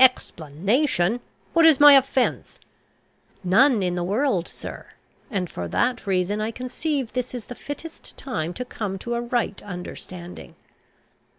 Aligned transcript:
"Explanation! 0.00 1.20
What 1.52 1.66
is 1.66 1.78
my 1.78 1.92
offence?" 1.92 2.58
"None 3.44 3.82
in 3.82 3.96
the 3.96 4.02
world, 4.02 4.48
sir; 4.48 4.86
and 5.30 5.50
for 5.50 5.68
that 5.68 6.06
reason 6.06 6.40
I 6.40 6.50
conceive 6.52 7.12
this 7.12 7.32
the 7.44 7.54
fittest 7.54 8.16
time 8.16 8.54
to 8.54 8.64
come 8.64 8.96
to 9.00 9.12
a 9.14 9.20
right 9.20 9.62
understanding." 9.62 10.54